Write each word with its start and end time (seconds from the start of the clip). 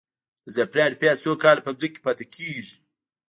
د 0.45 0.47
زعفرانو 0.55 0.99
پیاز 1.01 1.17
څو 1.23 1.31
کاله 1.43 1.61
په 1.65 1.71
ځمکه 1.79 1.89
کې 1.93 2.03
پاتې 2.05 2.25
کیږي؟ 2.35 2.75